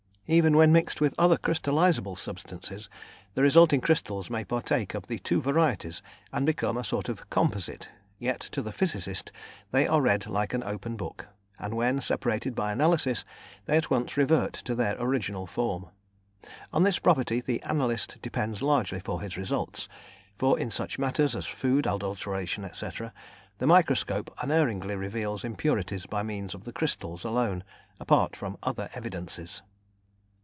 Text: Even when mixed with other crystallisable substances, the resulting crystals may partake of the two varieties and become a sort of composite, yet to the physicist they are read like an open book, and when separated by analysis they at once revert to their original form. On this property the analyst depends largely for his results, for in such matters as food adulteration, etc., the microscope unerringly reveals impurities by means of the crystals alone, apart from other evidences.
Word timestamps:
Even 0.27 0.55
when 0.55 0.71
mixed 0.71 1.01
with 1.01 1.13
other 1.19 1.35
crystallisable 1.35 2.15
substances, 2.17 2.89
the 3.35 3.41
resulting 3.41 3.81
crystals 3.81 4.29
may 4.29 4.45
partake 4.45 4.93
of 4.93 5.07
the 5.07 5.19
two 5.19 5.41
varieties 5.41 6.01
and 6.31 6.45
become 6.45 6.77
a 6.77 6.85
sort 6.85 7.09
of 7.09 7.29
composite, 7.29 7.89
yet 8.17 8.39
to 8.39 8.61
the 8.61 8.71
physicist 8.71 9.33
they 9.71 9.85
are 9.85 9.99
read 10.01 10.27
like 10.27 10.53
an 10.53 10.63
open 10.63 10.95
book, 10.95 11.27
and 11.59 11.73
when 11.73 11.99
separated 11.99 12.55
by 12.55 12.71
analysis 12.71 13.25
they 13.65 13.75
at 13.75 13.89
once 13.89 14.15
revert 14.15 14.53
to 14.53 14.73
their 14.73 14.95
original 15.03 15.45
form. 15.45 15.87
On 16.71 16.83
this 16.83 16.97
property 16.97 17.41
the 17.41 17.61
analyst 17.63 18.17
depends 18.21 18.61
largely 18.61 19.01
for 19.01 19.19
his 19.19 19.35
results, 19.35 19.89
for 20.37 20.57
in 20.57 20.71
such 20.71 20.97
matters 20.97 21.35
as 21.35 21.45
food 21.45 21.85
adulteration, 21.85 22.63
etc., 22.63 23.11
the 23.57 23.67
microscope 23.67 24.33
unerringly 24.41 24.95
reveals 24.95 25.43
impurities 25.43 26.05
by 26.05 26.23
means 26.23 26.55
of 26.55 26.63
the 26.63 26.71
crystals 26.71 27.25
alone, 27.25 27.65
apart 27.99 28.37
from 28.37 28.57
other 28.63 28.89
evidences. 28.93 29.61